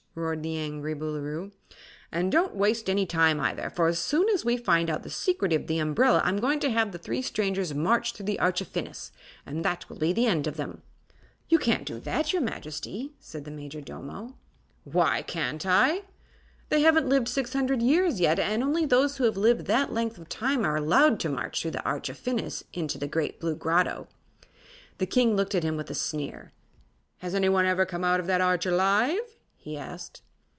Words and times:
roared 0.13 0.43
the 0.43 0.57
angry 0.57 0.93
Boolooroo. 0.93 1.53
"And 2.11 2.33
don't 2.33 2.53
waste 2.53 2.89
any 2.89 3.05
time, 3.05 3.39
either, 3.39 3.69
for 3.69 3.87
as 3.87 3.97
soon 3.97 4.27
as 4.27 4.43
we 4.43 4.57
find 4.57 4.89
out 4.89 5.03
the 5.03 5.09
secret 5.09 5.53
of 5.53 5.67
the 5.67 5.79
umbrella 5.79 6.21
I'm 6.25 6.35
going 6.35 6.59
to 6.59 6.69
have 6.69 6.91
the 6.91 6.97
three 6.97 7.21
strangers 7.21 7.73
marched 7.73 8.17
through 8.17 8.25
the 8.25 8.37
Arch 8.37 8.59
of 8.59 8.67
Phinis 8.67 9.11
and 9.45 9.63
that 9.63 9.87
will 9.87 9.95
be 9.99 10.11
the 10.11 10.25
end 10.27 10.47
of 10.47 10.57
them." 10.57 10.81
"You 11.47 11.57
can't 11.59 11.85
do 11.85 11.97
that, 12.01 12.33
your 12.33 12.41
Majesty," 12.41 13.13
said 13.21 13.45
the 13.45 13.51
Majordomo. 13.51 14.35
"Why 14.83 15.21
can't 15.21 15.65
I?" 15.65 16.03
"They 16.67 16.81
haven't 16.81 17.07
lived 17.07 17.29
six 17.29 17.53
hundred 17.53 17.81
years 17.81 18.19
yet, 18.19 18.37
and 18.37 18.61
only 18.61 18.85
those 18.85 19.15
who 19.15 19.23
have 19.23 19.37
lived 19.37 19.65
that 19.67 19.93
length 19.93 20.17
of 20.17 20.27
time 20.27 20.65
are 20.65 20.75
allowed 20.75 21.21
to 21.21 21.29
march 21.29 21.61
through 21.61 21.71
the 21.71 21.85
Arch 21.85 22.09
of 22.09 22.17
Phinis 22.17 22.63
into 22.73 22.97
the 22.97 23.07
Great 23.07 23.39
Blue 23.39 23.55
Grotto." 23.55 24.09
The 24.97 25.05
King 25.07 25.37
looked 25.37 25.55
at 25.55 25.63
him 25.63 25.77
with 25.77 25.89
a 25.89 25.95
sneer. 25.95 26.51
"Has 27.19 27.33
anyone 27.33 27.65
ever 27.65 27.85
come 27.85 28.03
out 28.03 28.19
of 28.19 28.27
that 28.27 28.41
Arch 28.41 28.65
alive?" 28.65 29.37
he 29.63 29.77
asked. 29.77 30.23